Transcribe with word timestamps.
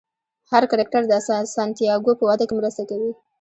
هر 0.51 0.63
کرکټر 0.71 1.01
د 1.07 1.13
سانتیاګو 1.55 2.11
په 2.19 2.23
وده 2.29 2.45
کې 2.47 2.55
مرسته 2.59 2.83
کوي. 2.89 3.11